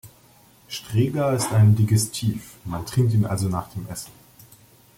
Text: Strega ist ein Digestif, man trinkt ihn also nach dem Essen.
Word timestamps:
Strega 0.67 1.31
ist 1.33 1.53
ein 1.53 1.75
Digestif, 1.75 2.55
man 2.65 2.83
trinkt 2.87 3.13
ihn 3.13 3.27
also 3.27 3.49
nach 3.49 3.69
dem 3.69 3.85
Essen. 3.87 4.11